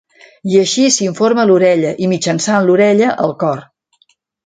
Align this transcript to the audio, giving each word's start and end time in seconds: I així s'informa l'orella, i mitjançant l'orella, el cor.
I 0.51 0.55
així 0.61 0.85
s'informa 0.95 1.45
l'orella, 1.51 1.93
i 2.05 2.09
mitjançant 2.15 2.69
l'orella, 2.71 3.15
el 3.29 3.37
cor. 3.47 3.67